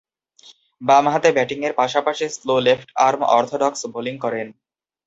বামহাতে 0.81 1.29
ব্যাটিংয়ের 1.31 1.73
পাশাপাশি 1.73 2.25
slow 2.35 2.55
left 2.59 2.87
arm 3.07 3.21
orthodox 3.37 3.81
bowling 3.93 4.15
করেন। 4.23 4.47